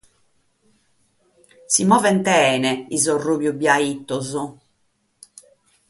[1.91, 2.73] Movent bene
[3.05, 4.35] sos ruju-biaitos.